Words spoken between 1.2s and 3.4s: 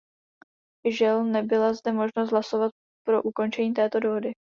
nebyla zde možnost hlasovat pro